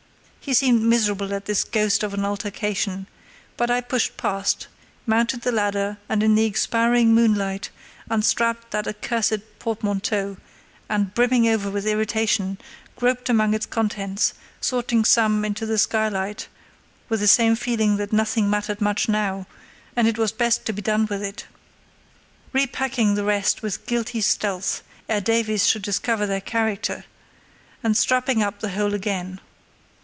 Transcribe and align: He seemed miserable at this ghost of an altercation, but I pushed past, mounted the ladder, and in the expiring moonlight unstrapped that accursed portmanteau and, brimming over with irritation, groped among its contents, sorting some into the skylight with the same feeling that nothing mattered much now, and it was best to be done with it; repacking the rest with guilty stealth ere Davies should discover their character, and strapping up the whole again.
He 0.43 0.55
seemed 0.55 0.81
miserable 0.81 1.35
at 1.35 1.45
this 1.45 1.63
ghost 1.63 2.01
of 2.01 2.15
an 2.15 2.25
altercation, 2.25 3.05
but 3.57 3.69
I 3.69 3.79
pushed 3.79 4.17
past, 4.17 4.65
mounted 5.05 5.41
the 5.43 5.51
ladder, 5.51 5.97
and 6.09 6.23
in 6.23 6.33
the 6.33 6.45
expiring 6.47 7.13
moonlight 7.13 7.69
unstrapped 8.09 8.71
that 8.71 8.87
accursed 8.87 9.37
portmanteau 9.59 10.37
and, 10.89 11.13
brimming 11.13 11.47
over 11.47 11.69
with 11.69 11.85
irritation, 11.85 12.57
groped 12.95 13.29
among 13.29 13.53
its 13.53 13.67
contents, 13.67 14.33
sorting 14.59 15.05
some 15.05 15.45
into 15.45 15.67
the 15.67 15.77
skylight 15.77 16.47
with 17.07 17.19
the 17.19 17.27
same 17.27 17.55
feeling 17.55 17.97
that 17.97 18.11
nothing 18.11 18.49
mattered 18.49 18.81
much 18.81 19.07
now, 19.07 19.45
and 19.95 20.07
it 20.07 20.17
was 20.17 20.31
best 20.31 20.65
to 20.65 20.73
be 20.73 20.81
done 20.81 21.05
with 21.05 21.21
it; 21.21 21.45
repacking 22.51 23.13
the 23.13 23.23
rest 23.23 23.61
with 23.61 23.85
guilty 23.85 24.19
stealth 24.21 24.81
ere 25.07 25.21
Davies 25.21 25.67
should 25.67 25.83
discover 25.83 26.25
their 26.25 26.41
character, 26.41 27.05
and 27.83 27.95
strapping 27.95 28.41
up 28.41 28.59
the 28.59 28.69
whole 28.69 28.95
again. 28.95 29.39